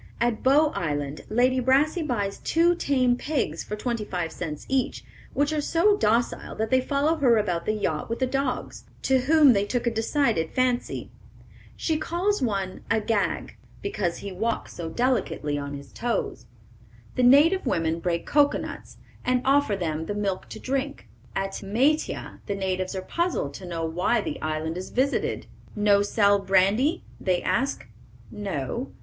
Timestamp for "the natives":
22.47-22.95